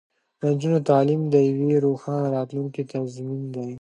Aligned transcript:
د 0.39 0.41
نجونو 0.51 0.79
تعلیم 0.89 1.21
د 1.33 1.35
یوې 1.49 1.71
روښانه 1.85 2.27
راتلونکې 2.35 2.81
تضمین 2.91 3.43
دی. 3.55 3.67